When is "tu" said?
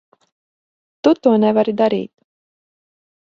1.07-1.13